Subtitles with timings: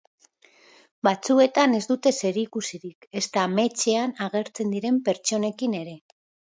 [1.07, 6.01] Batzuetan ez dute zerikusirik ezta ametsean agertzen diren pertsonekin ere.